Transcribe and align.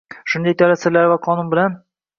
shuningdek 0.31 0.57
davlat 0.61 0.81
sirlarini 0.85 1.13
yoki 1.15 1.25
qonun 1.31 1.55
bilan 1.57 1.79